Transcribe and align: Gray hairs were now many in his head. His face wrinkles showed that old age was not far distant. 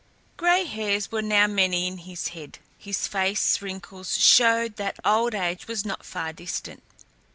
Gray 0.35 0.65
hairs 0.65 1.11
were 1.11 1.21
now 1.21 1.45
many 1.45 1.85
in 1.85 1.99
his 1.99 2.29
head. 2.29 2.57
His 2.79 3.07
face 3.07 3.61
wrinkles 3.61 4.17
showed 4.17 4.77
that 4.77 4.97
old 5.05 5.35
age 5.35 5.67
was 5.67 5.85
not 5.85 6.03
far 6.07 6.33
distant. 6.33 6.81